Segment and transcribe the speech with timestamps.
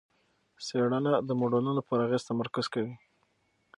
[0.65, 2.93] څېړنه د موډلونو پر اغېز تمرکز کوي.